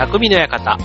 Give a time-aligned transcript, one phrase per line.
[0.00, 0.78] 匠の館。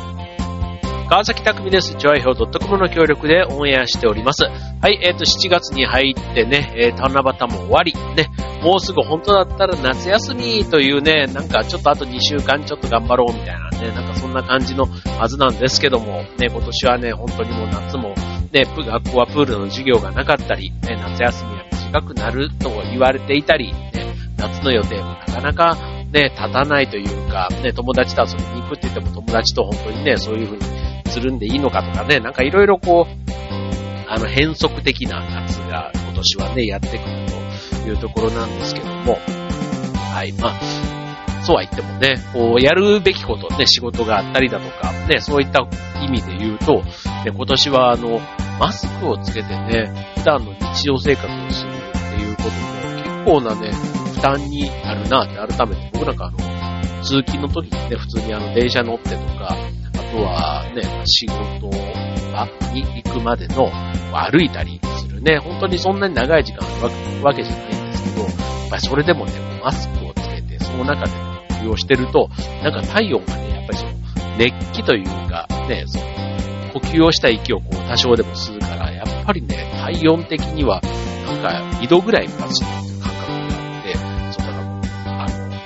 [1.09, 1.95] 川崎匠です。
[1.95, 4.43] チョアヒョウ .com の協力でオンエアしております。
[4.43, 8.29] はい、えっ、ー、と、7月に入ってね、えー、七夕も終わり、ね、
[8.61, 18.15] もうすぐ本当だったら夏休みというね、なんかちょっとあと2週間ちょっと頑張ろうみたいなね、なんかそんな感じのはずなんですけども、ね、今年はね、本当にもう夏も、
[18.51, 30.63] ね、学校はプールの授業がなかったり、ね、夏休みは短くなると言われていたり、ね、夏の予定もなかなかね、立たないというか、ね、友達と遊びに行くって言っても友達と本当にね、そういう風に
[31.11, 33.31] するんでいいのかとかね、なんかいろいろこう、
[34.07, 36.99] あの変則的な夏が今年はね、やってくる
[37.83, 39.19] というところなんですけども、
[40.13, 45.67] はい、まあ、そうは言ってもね、こう、やるべきことね、仕事があったりだとか、ね、そういった
[46.01, 48.21] 意味で言うと、ね、今年はあの、
[48.57, 52.55] マスクをつけてね、普段の日常生活をするっていうことも
[53.03, 55.89] 結構なね、負担になるなって改めて。
[55.93, 56.37] 僕なんかあの、
[57.03, 61.69] 通勤の時にね、普通にあの、電車乗ってとか、あとはね、仕事
[62.31, 63.71] 場に行くまでの
[64.13, 66.87] 歩いたりするね、本当にそんなに長い時間あ
[67.19, 69.31] るわけじゃないんですけど、やっぱりそれでもね、
[69.63, 71.11] マスクをつけて、その中で
[71.49, 72.29] 呼吸をしてると、
[72.63, 73.91] なんか体温がね、やっぱりその
[74.37, 76.05] 熱気というか、ね、その
[76.73, 80.81] 呼吸をした息をこう多少でも吸うから、やっぱりね、体温的には、
[81.25, 82.47] なんか2度ぐらいか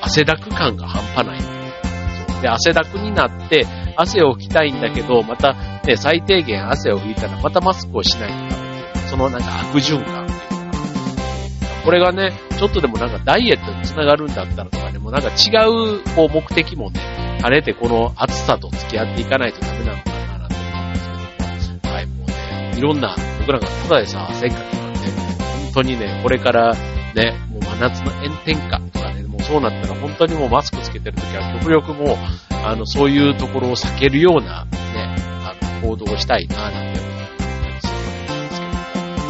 [0.10, 1.40] 汗だく感が半端ない。
[1.40, 2.42] そう。
[2.42, 5.54] で、汗だくになって、汗を拭きたいんだけど、また、
[5.86, 8.64] ね、最低限汗を拭いたら、またマスクをしないとダ
[9.04, 11.84] メそのなんか悪循環っていうか。
[11.86, 17.00] これがね、ちょっとでもなんかダイエットにつながるんだったらとかね、もうなんか違うこう目的もね、
[17.44, 26.74] あれてこの暑さと付き合っていかないとダメなのかななんて思うんですけど、はい、もうね、いろんな、僕らがただでさ、汗っかきなんで、本当にね、これから
[27.14, 29.09] ね、もう真夏の炎天下とか、
[29.50, 32.18] そうなったら本当にもうマスクつけてるときは極力もう、
[32.52, 37.18] あの、そういうところを避けるような、ね、あの、行動をしたいな、なんて思っ
[37.60, 38.86] たりするわけなんですけども。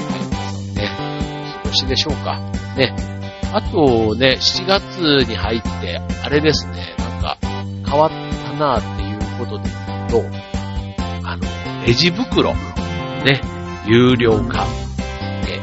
[0.09, 0.91] はい、皆さんね、
[1.55, 2.37] お過ごしでしょうか。
[2.75, 2.93] ね。
[3.53, 7.37] あとね、7月に入って、あれですね、なんか、
[7.89, 8.11] 変わっ
[8.43, 10.23] たなっていうことで言うと、
[11.23, 11.43] あの、
[11.87, 13.41] レジ袋、ね、
[13.87, 14.65] 有料化。
[14.65, 15.59] ね、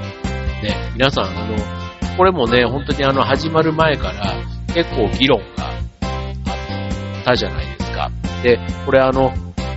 [0.62, 1.75] ね、皆さん、あの、
[2.16, 4.34] これもね、本当にあの、始まる前から
[4.72, 5.72] 結構議論があ
[7.20, 8.10] ったじゃないですか。
[8.42, 9.32] で、これあの、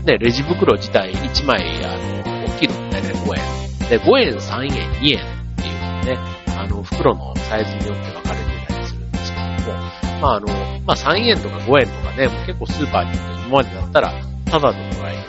[0.06, 3.40] ね、レジ袋自体1枚、あの、大きいの大体5
[3.84, 3.90] 円。
[3.90, 6.18] で、5円、3円、2円っていうね、
[6.58, 9.80] あの、袋のサイズによって分かれてたりするんですけども、
[10.22, 10.48] まああの、
[10.86, 14.14] まあ3円とか5円とかね、結構スーパーに行って今までだったら、
[14.46, 15.22] ただでもらえる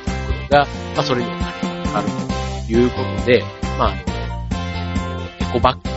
[0.49, 2.07] 袋が、まあそれにお金がかかる
[2.67, 3.45] ということで、
[3.79, 3.99] まああの、
[5.49, 5.90] エコバッグ。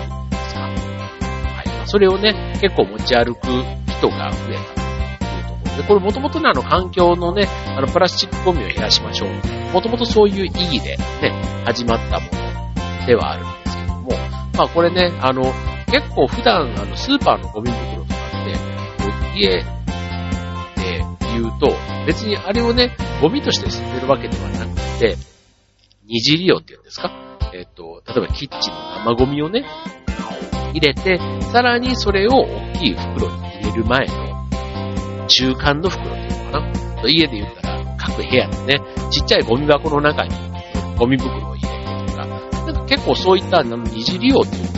[1.94, 5.78] それをね、結構持ち歩く人が増えたというところ。
[5.78, 9.30] で、これもともとね、あの、環境のね、あの、プラスチックゴミを減らしましょう。
[9.72, 11.32] もともとそういう意義でね、
[11.66, 14.10] 始まったものではあるんですけども、
[14.58, 15.44] まあこれね、あの、
[15.92, 18.60] 結構普段、あの、スーパーのゴミ袋とかって、こ
[19.36, 19.64] う家で
[21.32, 21.72] 言うと、
[22.08, 25.16] 別にあれをね、ゴミとして捨てるわけではなくて、
[26.08, 27.12] 二次利用っていうんですか？
[27.54, 29.64] えっ、と、例えばキッチンの生ゴミをね、
[30.74, 31.20] 入れて、
[31.52, 37.10] さらにそれを大きい袋に入れる前の中間の袋っていうのかな。
[37.10, 40.32] 家で言ったら、各部屋のね、ちっちゃいゴミ箱の中に
[40.98, 44.74] ゴミ袋を入れてとか、なんか結構そういった二次利用っていうのを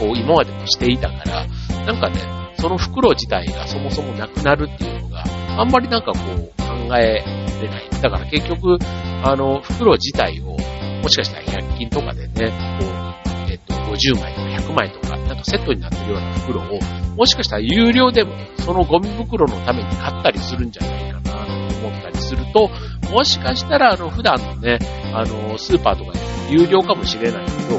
[0.00, 1.46] こう今までもしていたから、
[1.84, 2.20] なんかね、
[2.58, 5.24] その袋自体がそもそもなくなるっていうのが、
[5.58, 7.22] あんまりなんかこう考え
[7.60, 7.90] れない。
[8.02, 8.78] だから結局、
[9.24, 10.56] あの、袋自体を、
[11.02, 16.80] もしかしたら100均とかでね、こう、えっと、50枚とか100枚と、かセットになってるような袋を、
[17.16, 22.68] もしかしたら有料でもそのゴミ袋のために買ったりするんじゃないかなと思ったりすると、
[23.10, 24.78] もしかしたらあの普段のね、
[25.14, 26.18] あのスーパーとかで
[26.50, 27.78] 有料かもしれないけど、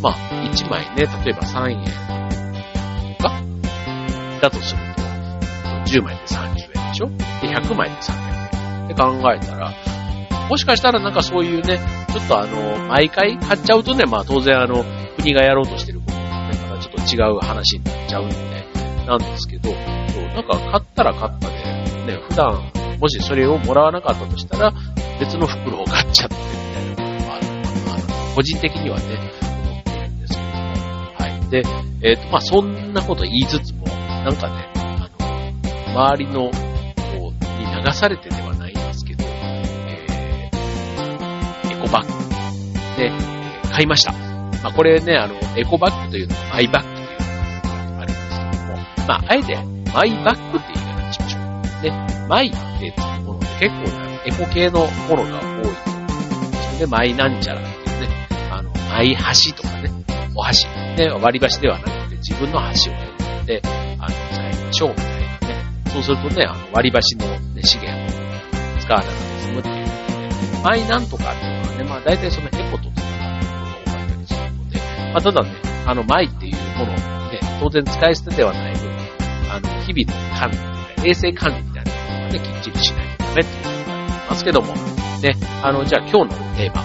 [0.00, 0.14] まあ
[0.52, 1.84] 1枚ね、例えば3円
[3.16, 3.42] とか？
[4.40, 5.02] だとすると、
[5.90, 7.08] 10枚で30円でしょ？
[7.08, 8.84] で、100枚で300円。
[8.86, 9.72] って考えたら、
[10.48, 11.78] もしかしたらなんかそういうね、
[12.10, 14.84] ちょっとあの、毎回買っちゃうとね、まあ当然あの、
[15.16, 18.34] 国がやろうとしてる、ょっと違う話になっちゃうんで、
[19.06, 21.54] なんですけど、そうなんか買ったら買ったで、
[22.06, 22.70] ね、普段、
[23.00, 24.72] もしそれをもらわなかったとしたら、
[25.20, 26.40] 別の袋を買っちゃってみ
[26.74, 29.04] たいなことがあるのかな、個人的にはね、
[29.64, 30.44] 思ってるんですけど。
[30.44, 31.50] はい。
[31.50, 31.62] で、
[32.02, 42.12] えっ、ー、と、まあ、そんなこと言いつつも、なんかね、あの、周りの、こう、に流されてではないんですけど、えー、エコバッグ
[42.96, 43.12] で、
[43.70, 44.27] 買いました。
[44.62, 47.16] まあ、これね、あの、エコバッグというのはマイバッグというの
[47.94, 48.76] があるんですけども、
[49.06, 49.56] まあ、あえて
[49.94, 51.82] マイバッグって言い方にしましょう。
[51.82, 51.92] で、
[52.28, 56.00] マイってつくもので結構ね、エコ系のものが多いと思
[56.72, 56.86] うんで。
[56.86, 58.08] マイなんちゃらっていうね、
[58.50, 59.90] あの、マイ箸とかね、
[60.34, 60.66] お箸。
[60.66, 62.98] ね、割り箸ではなくて自分の箸を持
[63.42, 63.62] って、
[63.98, 65.28] あの、使いましょうみたいなね。
[65.92, 68.08] そうするとね、あの割り箸の、ね、資源を
[68.80, 69.86] 使わなくて済むっていう、
[70.62, 72.87] マイなんとかっていうのはね、まあ大体そのエコと
[75.18, 75.50] まあただね、
[75.84, 78.88] あの、マイっていうものをね、当然使い捨てではない分、
[79.50, 80.50] あの、日々の管
[81.02, 86.84] 理、衛生管理みたいなものをね、きっちりしないとダメっていうことになりますけども、ね、あの、じゃあ今日のテーマ、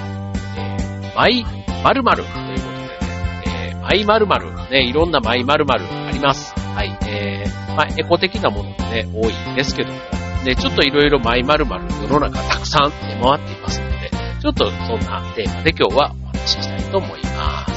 [0.58, 1.46] えー、マイ
[1.84, 6.56] 〇〇ということでね、えー、マイ〇〇、ね、いろんなマイ〇〇あります。
[6.58, 10.00] はい、えー、まあ、エコ的なものもね、多いんですけども、
[10.44, 14.10] ね、ちょっといろいろマイ〇〇世の中たくさん出回っていますので、
[14.42, 17.73] ちょっとそんなテーマで今日はお話ししたいと思います。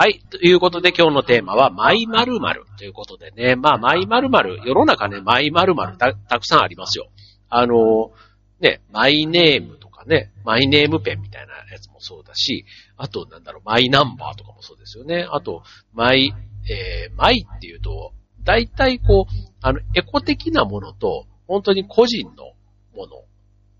[0.00, 0.20] はい。
[0.30, 3.56] ということで今日のテーマは、マイ〇〇ということでね。
[3.56, 7.08] まあ、マイ〇〇、世の中ね、マイ〇〇たたくさんありますよ。
[7.48, 8.12] あの、
[8.60, 12.64] ね、マイネームとかね、マイネームペンみたいなやつもそうだし、
[12.96, 15.26] あと、なんだろう、マイナンバーとかもそうですよね。
[15.28, 16.32] あと、マイ、
[16.70, 18.12] えー、マイっていうと、
[18.44, 22.52] 大体こう、あの、エコ的なものと、本当に個人の
[22.94, 23.24] もの。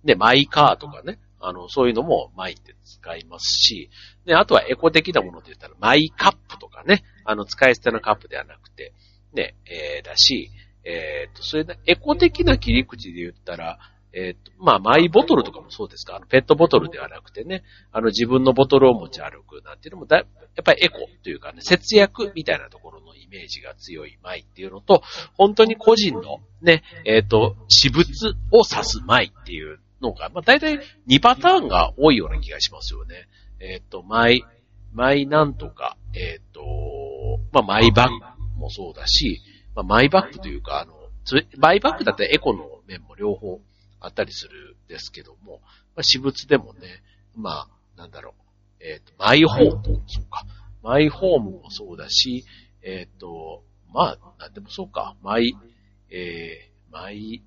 [0.03, 1.21] ね、マイカーとかね。
[1.40, 3.90] あの、そういうのもマイって使いますし、
[4.25, 8.93] で、あとはエコ的なもので言ったら、マイカップとかね、あの、使い捨てのカップではなくて、
[9.32, 10.50] ね、えー、だし、
[10.85, 13.79] えっ、と、それで、エコ的な切り口で言ったら、
[14.12, 17.62] えっ、と、まあ、マイボトルとかもそうですかあの、ペットボトルではなくてね、
[17.93, 20.26] あの、自分のボトルを持ち歩くなんていうのもだ、やっ
[20.64, 25.02] ぱりエコというかね、節約みたいなところのイメージが強いマイっていうのと、
[25.35, 28.06] 本当に個人のね、えっ、と、私物
[28.50, 33.29] を指すマイっていうのが、まあ、大体2パターンが多いような気がしますよね。
[33.61, 34.45] えっ、ー、と、マイ、
[34.93, 39.41] マイなんとか、えっ、ー、と、まあ、マイバッグもそうだし、
[39.75, 40.95] まあ、マイバッグというか、あの、
[41.59, 43.61] マイバッグだったらエコの面も両方
[44.00, 45.61] あったりするんですけども、
[45.95, 47.03] まあ、私物でもね、
[47.35, 50.47] まあ、なんだろう、えっ、ー、と、マイホームそうか。
[50.83, 52.45] マイホームもそうだし、
[52.83, 55.17] えっ、ー、と、まあ、なんでもそうか。
[55.23, 55.55] マイ、
[56.11, 57.43] えー、マイ、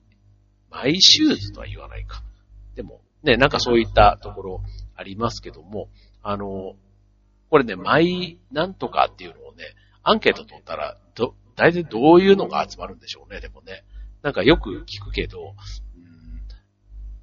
[0.69, 2.23] マイシューズとは言わないか。
[2.75, 4.61] でも、ね、なんかそういったところ
[4.95, 5.89] ありますけども、
[6.23, 6.75] あの、
[7.49, 9.65] これね、マイなんとかっていうのをね、
[10.03, 13.83] アンケート取ったら、ど、大体どういうのが集まるんでしょうね、でもね。
[14.21, 15.55] なんかよく聞くけど、
[15.95, 16.41] うん、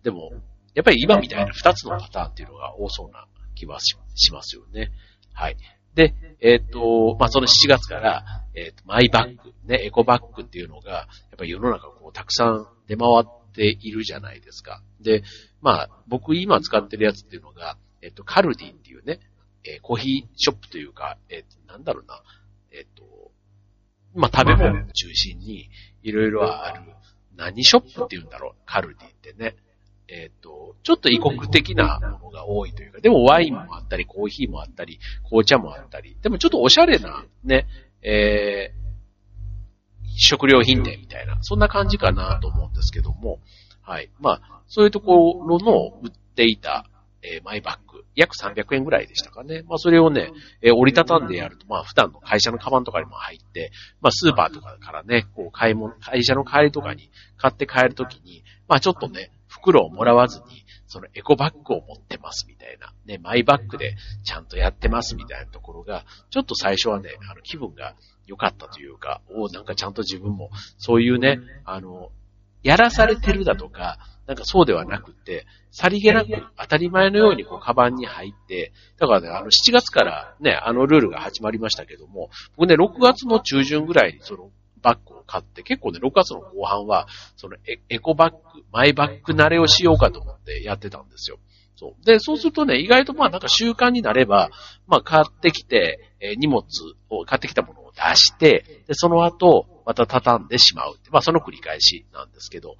[0.02, 0.32] でも、
[0.74, 4.90] やっぱり今みたいな二つのパターンっていうのが多そうな気はしますよね。
[5.32, 5.56] はい。
[5.94, 8.24] で、えっ、ー、と、まあ、その7月から、
[8.54, 11.06] えっ、ー、と、マイバッグ、ね、エコバッグっていうのが、やっ
[11.36, 14.82] ぱり世の中こう、たくさん出回っているじゃないですか。
[15.00, 15.24] で、
[15.60, 19.18] まあ、僕今使ってるやつっていうのが、えっ、と、カルディっていうね、
[19.64, 22.22] えコーヒーショップというか、えっ、と、なんだろうな、
[22.70, 23.32] えっ、と、
[24.14, 25.68] まあ、食べ物を中心に、
[26.04, 26.82] いろいろある、
[27.36, 29.56] 何ショップって言うんだろう、カルディってね。
[30.06, 37.66] えっ、と、ちょっと異国的なものが多いというか、でもワインもあったり、コーヒーもあったり、紅茶もあったり、でもちょっとおしゃれな、ね、
[38.02, 38.87] えー、
[40.18, 43.38] 食料品店みたいな、そんな感じかなと思うんですけども、
[43.82, 44.10] はい。
[44.20, 46.84] まあ、そういうところの売っていた、
[47.22, 49.62] えー、マイバッグ、約300円ぐらいでしたかね。
[49.66, 53.70] まあ、それをね、えー、折りたたんでやると、まあ、普段の会社のカバンとかにも入って、
[54.00, 67.94] まあ、スーパーとかからね、こう、買い物、会社の帰りとかに買って帰るときに、まあ、ちょっとね、袋をもらわずに、そのエコバッグを持ってますみたいな、ね、マイバッグでちゃんとやってますみたいなところが、ちょっと最初はね、あの、気分が
[68.26, 72.10] 良かったというか、おなんかちゃんと自分も、そういうね、あの、
[72.62, 76.28] やらされてるだとか、なんかそうではなくて、さりげなく
[76.58, 84.50] 当たり前のようにこう、カバンに入って、だからね、あの、7月からね、あのルールが始まりましたけども、僕ね、6月の中旬ぐらいにその
[84.82, 87.06] バッグを買って、結構ね、6月の後半は、
[87.36, 88.38] そのエエコバッグ、
[88.72, 91.38] マイバッグ慣れをしようかと思ってやってたんですよ。
[91.76, 92.04] そう。
[92.04, 94.50] で、そうするとね、意外とまあなんか習慣になれば、
[94.88, 96.64] まあ買ってきて、え、荷物
[97.08, 100.96] を、買ってきたものを出して、で、その後、また畳んでしまう。
[101.10, 102.76] まあその繰り返しなんですけど、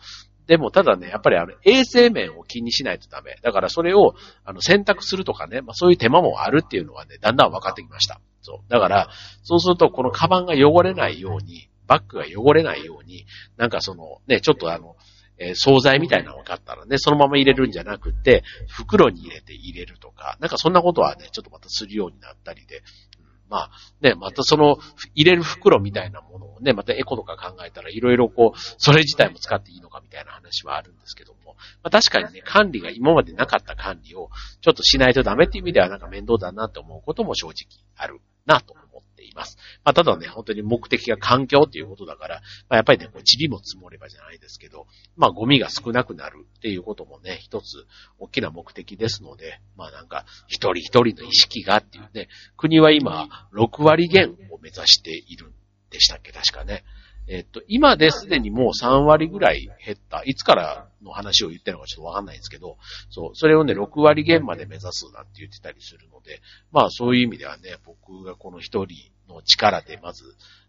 [0.49, 3.37] でも、ただね、やっぱりあの、衛生面を気にしないとダメ。
[3.43, 4.15] だからそれを、
[4.45, 8.21] あの、選択するとかね、まあそういう手間もあるっていうのはね、だんだん分かってきました。
[8.41, 8.71] そう。
[8.71, 9.11] だから、
[9.43, 13.27] そうすると、このカバンが汚れないように、バッグが汚れないように、
[13.57, 14.97] なんかその、ね、ちょっとあの、
[15.39, 24.79] えー、惣菜みたいなのが買ったらね、そのまま入れるんじゃなくて、袋に入れて入れるとか、なんかそんなことはね、ちょっとまたするようになったりで、うんまあ、ね、またその、
[25.15, 34.29] 入れる袋みたいなものをね、またエコとか考えたらいろいろこう、それ自体も使っていいのかみたいな話はあるんですけども、まあ確かにね、管理が今までなかった管理を
[34.61, 37.55] ちょっとしないとダメっていう意味ではなんか面倒だなって思うことも正直
[37.97, 38.75] あるなと
[39.19, 39.59] ています。
[39.85, 42.37] まあただね、本当に目的が環境っていうことだから、
[42.69, 47.87] まあやっぱりね、こう、塵も積もればじゃないですけど、まあゴミが少なくなるっていうこともね、一つ
[48.19, 55.53] 大きな目的ですので、まあなんか、一人一人の意識がっていうね、国は今、6割減を目指しているん
[55.91, 56.85] でしたっけ、確かね。
[57.29, 60.23] えっと、今ですでにもう3割ぐらい減った。
[60.25, 62.79] いつからの話を言ってるのかちょっとわかんないんですけど、
[63.11, 66.41] そう、それをね、6割減まで目指すなんて言ってたりするので、
[66.73, 70.25] まあそういう意味ではね、僕がこの一人の力でまず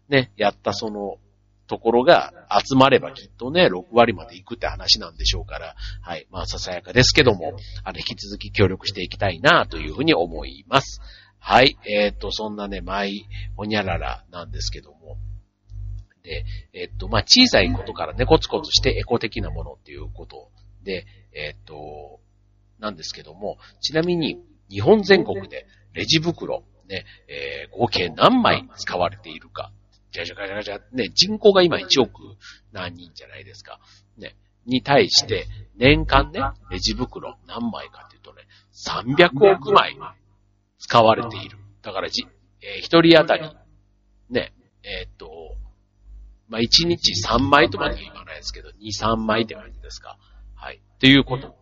[0.08, 1.16] ね、やったその
[1.66, 6.26] ところが集まればきっとね、6割まで行くって話なんでしょうから、はい。
[6.30, 11.00] まあ、ささやかですけども、あの、引き続き協力していきたいなというふうに思います。
[11.38, 11.78] はい。
[11.86, 13.24] えっ、ー、と、そんなね、マイ、
[13.56, 15.16] ほにゃららなんですけども。
[16.30, 20.50] で、えっ、と、まあ、小さいことからね、コツコツしてエコ的なものっていうこと
[20.84, 22.20] で、えっ、と、
[22.78, 24.38] なんですけども、ちなみに、
[24.70, 29.72] 日本全国でレジ袋、ね、えー、合計何枚使われているか。
[30.12, 32.36] じゃじゃじゃじゃ、ね、人口が今1億
[32.72, 33.80] 何人じゃないですか。
[34.16, 35.46] ね、に対して、
[35.76, 39.96] 年間ね、レジ袋何枚かっていうとね、300億枚
[40.78, 41.58] 使われている。
[41.82, 42.24] だからじ、
[42.62, 43.50] えー、一人当たり、
[44.30, 44.52] ね、
[44.84, 45.56] えー、っと、
[46.50, 50.18] まあ、1日3枚とまでは言わないですけど、2、3枚って感じですか。
[50.54, 50.76] はい。
[50.76, 51.56] っていうこと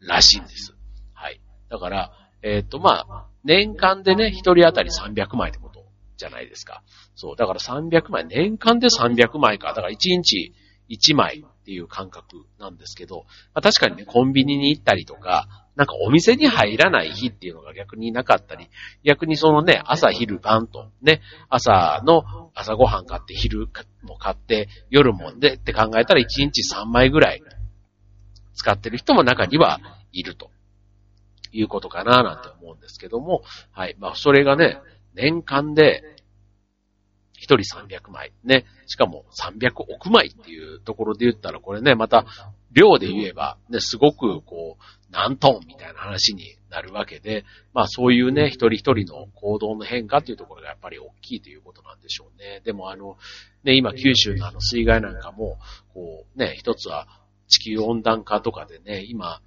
[0.00, 0.76] らしいんです。
[1.14, 1.40] はい。
[1.70, 5.86] だから、えー、っと、まあ、年間でね、一人当たり300枚ってこと
[6.18, 6.82] じゃないですか。
[7.14, 7.36] そう。
[7.36, 9.68] だから300枚、年間で300枚か。
[9.68, 10.54] だから1日
[10.90, 13.24] 1枚っていう感覚なんですけど、
[13.54, 18.68] まあ、確かにね、コンビニに行ったりとか、なんかお店に入らない日っていうのが逆になかったり、
[19.02, 22.22] 逆にそのね、朝昼晩と、ね、朝の
[22.54, 23.68] 朝ごはん買って昼
[24.02, 27.42] も買って、夜もでって考えたら1日3枚ぐらい
[28.54, 29.80] 使ってる人も中には
[30.12, 30.50] いると
[31.50, 33.96] いうことかななんて思うんですけども、はい。
[33.98, 34.80] まあそれがね、
[35.14, 36.02] 年間で
[37.44, 38.32] 一人300枚。
[38.44, 38.64] ね。
[38.86, 42.24] しかも300億枚っていうところで言ったら、これね、また、
[42.74, 52.60] 量で言えば、ね、すごく、こう、何トンみたいな話になるわけで、まあそういうね、一人一人の行動の変化っていうところがやっぱり大きいということなんでしょうね。
[52.64, 53.16] でもあの、
[53.62, 55.58] ね、今九州のあの水害なんかも、
[55.94, 57.06] こう、ね、一つは
[57.46, 59.40] 地球温暖化とかでね、今、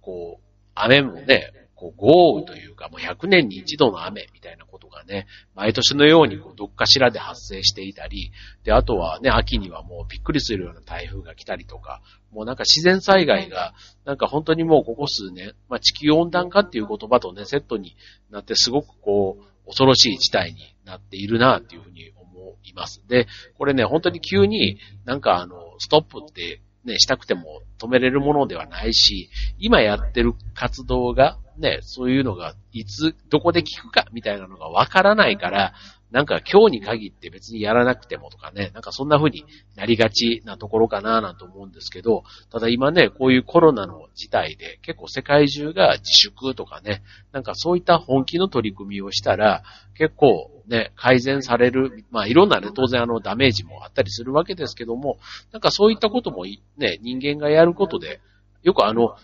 [0.00, 12.00] こう、雨もね、こう豪雨というか、もう100年に一度の雨みたいなことがね、毎年のようにこうどっかしらで発生していたり、で、あとはね、秋にはもうびっくりするような台風が来たりとか、
[12.30, 17.96] もうなんか自然災害が、なんか本当にもうここ数年、まあ地球温暖化っていう言葉とね、セットに
[18.30, 23.02] なってすごくこう、恐ろしい事態になっているなっていうふうに思います。
[23.08, 23.26] で、
[23.56, 35.74] これね、本当に急になんかあの、ストップってね、したくても止めれるものではないし、今やってる活動が、ね、そういうのが、いつ、どこで聞くか、みたいなのがわからないから、
[36.14, 39.44] なんか今日に限って別にやらなくてもとかね、なんかそんな風に
[39.74, 49.64] なりがちなところかななんて思うんですけど、ただ今ね、こういうコロナの事態で結構世界中が自粛とかね、なんかそういった本気の取り組みをしたら、
[49.98, 55.18] 結構ね、改善される、まあいろんなね、当然あのダメージもあったりするわけですけども、
[55.50, 56.44] なんかそういったことも
[56.76, 58.20] ね、人間がやることで、
[58.62, 59.16] よくあの、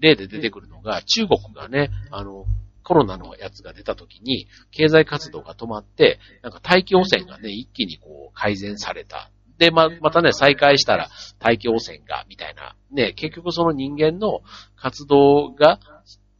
[0.00, 2.46] 例で出てくるのが、中国がね、あの、
[2.82, 9.30] コロナのやつが出た時に、経済活動が止まって、なんか大気汚染がね、一気にこう改善された。
[9.58, 12.74] で、ま、またね、再開したら大気汚染が、みたいな。
[12.90, 14.40] ね、結局その人間の
[14.74, 15.78] 活動が、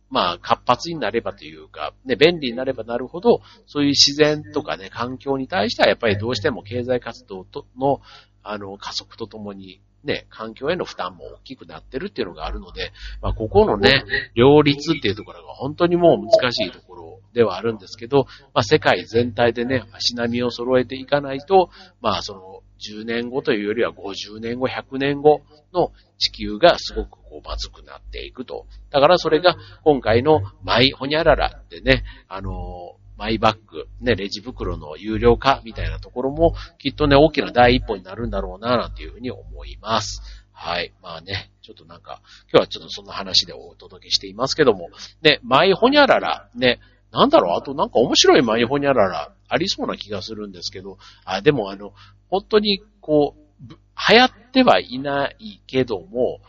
[0.09, 8.00] まあ、活発になればというか、ね、便利になればなるほど、そういう自然とかね、環境に対してはやっぱりどうしても経済活動との、
[8.43, 14.04] あの、加速とともに、ね、環境への負担も大きくなってるっていうのがあるので、まあ、ここのね、
[14.35, 25.42] 両立っていうところが本当にもう難しいところではあるんですけど、まあ、世界全体でね、足並みを揃えていかないと、まあ、その、10年後というよりは50年後、100年後
[25.73, 28.66] の地球がすごくこうまずくなっていくと。
[28.90, 40.22] だからそれが今回のマイホニャララでね、あのマイバッグ、ね、レジ袋の有料化みたいなところも、きっとね、大きな第一歩になるんだろうな、なんていうふうに思います。
[40.54, 40.94] はい。
[41.02, 44.88] まあね、ちょっとなんか、今日はちょっとそんな話でお届けしていますけども、
[45.20, 46.80] ね、マイホニャララ、ね、
[47.12, 50.96] なんだろう、あとなんか面白いマイホニャララ、ありそうな気がするんですけど、
[51.26, 51.92] あ、でもあの、
[52.30, 53.74] 本当にこう、
[54.08, 56.40] 流行ってはいないけども、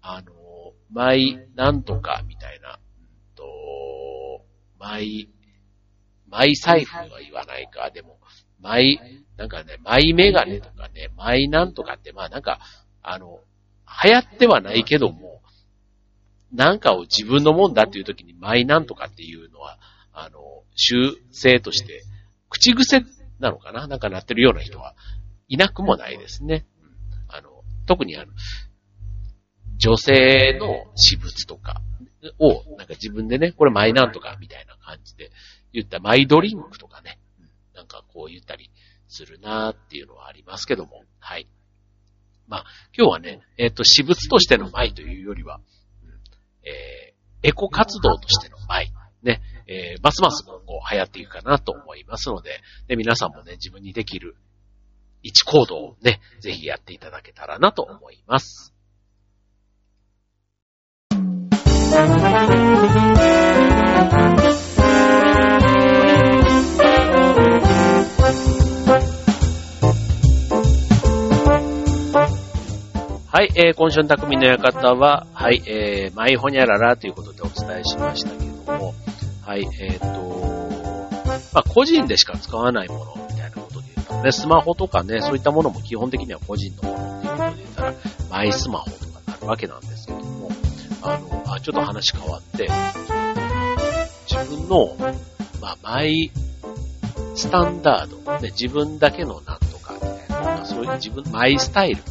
[0.00, 0.32] あの、
[0.90, 2.78] マイなんとかみたいな、
[3.34, 3.44] と、
[4.78, 5.28] マイ
[6.28, 8.18] マイ財布は言わないか、でも、
[8.60, 8.98] マイ、
[9.36, 12.60] なんかね、マイメガネとかね、マイなんとかって、まあなんか、
[13.02, 13.40] あの、
[14.04, 15.42] 流行ってはないけども、
[16.52, 19.78] なんかを自分のもんだっていう時にマイなんとかっていうのは、
[20.12, 20.40] あの、
[20.74, 20.96] 習
[21.30, 22.02] 性として、
[22.48, 23.04] 口癖
[23.38, 23.86] なのかな？
[23.86, 24.94] なんかなってるような人は
[25.48, 26.66] いなくもないですね。
[27.28, 27.50] あの、
[27.86, 28.32] 特にあの、
[29.76, 31.82] 女性の私物とか
[32.38, 35.30] を、なんか自分でね、これマイなんとかみたいな感じで
[35.72, 37.18] 言ったマイドリンクとかね、
[37.74, 38.70] なんかこう言ったり
[39.08, 41.48] するなーっていうのはありますけども、はい。
[42.48, 42.64] まあ、
[42.96, 45.60] 今日はね、えっ、ー、と、私物としてのマイというよりは、
[46.02, 46.10] うん、
[46.68, 48.92] えー、エコ活動としてのマイ、
[49.22, 54.36] ね、えー、ますます今後流行っていくかなと思いますので、で、皆さんもね、自分にできる
[55.22, 58.72] 一行動をね、ぜひやっていただけたらなと思います。
[73.36, 78.94] はい、えー、今週の匠の館は、はい、えー、マイホニャララということでお伝えしましたけども、
[79.42, 81.10] はい、えっ、ー、と、
[81.52, 87.94] まあ、個人でしか使わないものみたいなことで言ったらね、スマホとかね、そういったものも基本的には個人のものっていうことで言ったら、
[88.30, 90.50] マイスマホとかになるわけなんですけども、
[91.02, 92.70] あの、あ、ちょっと話変わって、
[94.26, 94.96] 自分の、
[95.60, 96.30] まあ、マイ
[97.34, 102.02] スタンダード、ね、自分だけのなんとかみたいな、まあ、そういう自分、マイスタイル、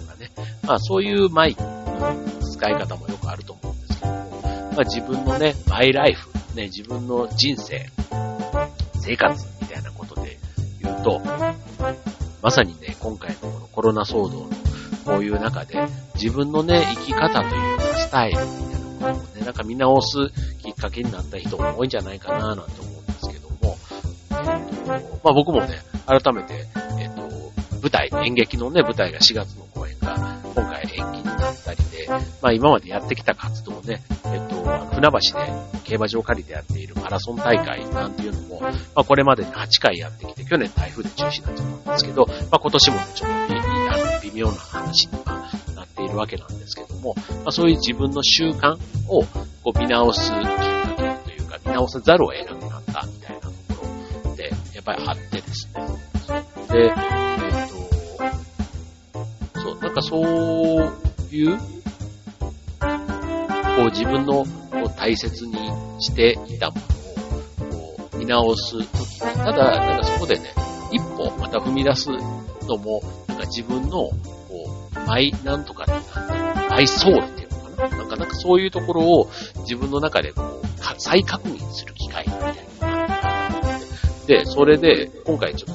[0.66, 7.86] まあ、そういうマイクの使い方もよくあると思うんですけども、まあ、自分のね、マイライフ、ね、自分の人生、
[9.00, 10.40] 生活みたいなことで
[10.82, 11.22] 言うと、
[12.42, 14.50] まさにね、今回のこのコロナ騒動の
[15.06, 20.18] こういう中で、自分のね、生き方というか、スタイルみたいなものをね、なんか見直す
[20.64, 23.78] きっかけになった人も多いんじゃないかな、なんて思うんですけども、
[24.32, 26.66] えっと、まあ僕もね、改めて、
[27.00, 27.22] えっと、
[27.82, 29.65] 舞台、演劇のね、舞台が4月の
[30.94, 32.08] 延期になったりで、
[32.42, 34.56] まあ今までやってきた活動ね、えっと、
[34.96, 35.52] 船橋で
[35.84, 43.30] 競馬場借りてやっているマラソン大会なんていうのも、まあこれまでに8回やってきて、去年台風で中止になっちゃったんですけど、まあ今年も、ちょっ
[44.22, 48.76] と微妙な話にはなっているわけなんですけども、まあそういう自分の習慣
[49.08, 49.24] を
[49.64, 50.50] こう見直すきっか
[50.98, 53.88] けというか、見直さざるを得なくなったみたいなとこ
[54.26, 56.06] ろで、やっぱりあってですね。
[56.70, 57.25] で、
[60.08, 61.66] そう、いう、こ
[63.80, 64.46] う自分のこ
[64.86, 65.56] う大切に
[66.00, 66.78] していたも
[67.60, 70.54] のをこう見直すときに、ただ、なんかそこでね、
[70.92, 74.12] 一歩また踏み出すのも、なんか自分の、こ
[74.96, 79.30] う、マイなんとかってなんマイソウルっていうのかななんかなんかそういうところを
[79.62, 80.66] 自分の中でこう、
[80.98, 83.16] 再確認する機会みたいな。
[84.28, 85.75] で、それで、今回ちょっ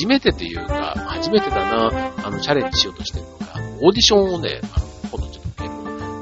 [0.00, 3.46] 初めてというか、初めてだな、あの、チャレンジしようとしてるのが、
[3.82, 5.70] オーディションをね、あの、今度ちょっと受ける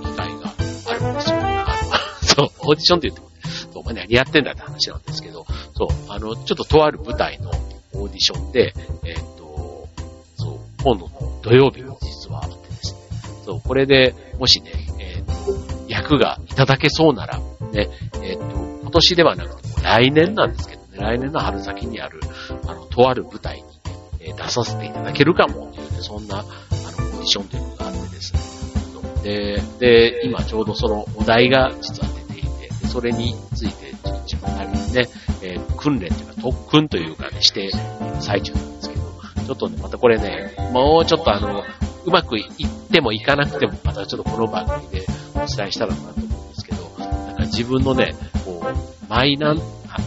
[0.02, 0.52] 機会が
[0.90, 1.36] あるんですよ。
[1.38, 3.30] あの、そう、オーディションって言っても、
[3.72, 7.50] そう、お前何やってんだって話なんですけど、そう、あの、ちょっととある舞台の
[7.94, 9.88] オーディションで、えっ、と、
[10.34, 13.00] そう、今度の土曜日も実はあってですね、
[13.46, 15.32] そう、これで、もしね、えっ、と、
[15.86, 17.38] 役がいただけそうなら、
[17.70, 17.88] ね、
[18.24, 18.44] えっ、と、
[18.82, 22.20] 今年ではなくて、来年なんですけど、来年の春先にある、
[22.66, 23.64] あの、とある舞台に、
[24.20, 28.48] え出させていただけるかも、というね、そんな、あの、オーディションというのがあってですね、
[29.22, 33.92] で、で、今ちょうどそのお題が実は出ていて、それについて
[34.24, 35.08] 自分なりにね、
[35.42, 37.72] えー、訓練というか特訓というかね、している
[38.20, 39.02] 最中なんですけど、
[39.46, 41.62] ちょっとね、またこれね、もうちょっとあの、
[42.04, 42.46] うまくいっ
[42.90, 49.60] てもいかなくても、またちょっとこの番組でお伝えしたらなと思うんですけど、なんか自分のね、こう、マイナン、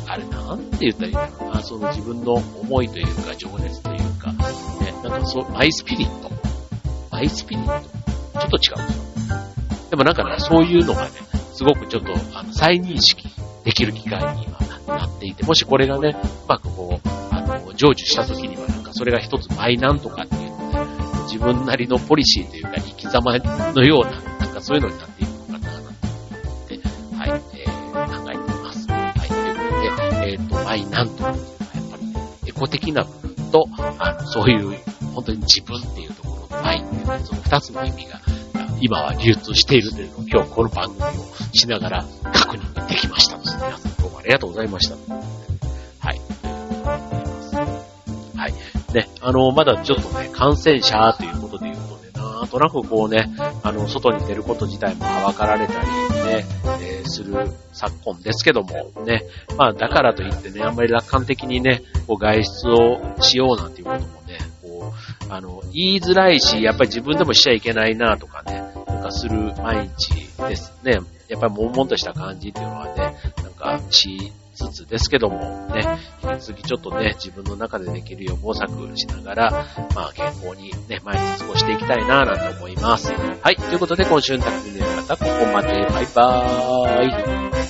[0.08, 6.32] あれなんて言ったらいいんだろうな、その自分の思いというか、情熱というか、ね、なんかそう、マイスピリット。
[7.12, 7.90] マイスピリット。
[8.40, 9.38] ちょっと違うんですよ。
[9.92, 11.12] でもなんかね、そういうのがね、
[11.54, 13.28] すごくちょっと、あの、再認識
[13.64, 20.80] できる機会にはなっていて、もしこれがね、うまくこう、あの、成就した時にはなんかそれが一つマイなんとかっていうので、
[21.24, 23.38] 自分なりのポリシーというか生き様
[23.74, 25.31] のような、なんかそういうのになっていく
[30.72, 33.68] で、えっ、ー、と、マイなんというのはやっぱり、エコ的な部分と、
[34.00, 34.78] あの、そういう、
[35.14, 38.22] 本当に自分っていうところのマイっていうね、その二つの意味が、
[38.82, 41.10] 今は流通しているというのを今日この番組を
[41.54, 44.96] しながら確認できました皆さんどうもありがとうございました。
[44.96, 46.22] はい。
[48.36, 48.54] はい。
[48.94, 53.30] ね、あの、まだちょっとね、感染者ということで言うとね、なーっとなくこうね、
[53.62, 55.88] あの、外に出ること自体もはばかられたり
[56.26, 56.46] ね、
[57.02, 57.34] えー、する
[57.74, 59.24] 昨今ですけども、ね、
[59.58, 64.94] まあだからといってね、あんまり楽観的にね、こう外出をしようなんていうこともね、こ
[65.30, 70.14] う、あの、言いづらいし、やっぱり自分でもしちゃいけないなとかね、なんかする毎日
[70.48, 71.00] ですね。
[71.28, 83.12] やっぱり悶々とした感じっていうのはね、なんかしつつですけども、ね、引き続きちょっとね、自分の中でできるよう模索しながら、まあ健康にね、毎日過ごしていきたいななんて思います。
[83.12, 85.72] はい、ということで今週の匠の方、ここまで。
[85.92, 87.61] バイバーイ。